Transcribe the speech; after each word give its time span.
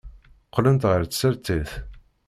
Qqlent 0.47 0.87
ɣer 0.89 1.01
tsertit. 1.05 1.71